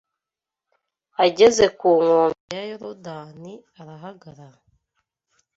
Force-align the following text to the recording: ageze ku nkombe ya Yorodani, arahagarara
ageze 1.25 1.65
ku 1.79 1.89
nkombe 2.03 2.51
ya 2.57 2.63
Yorodani, 2.71 3.53
arahagarara 3.79 4.57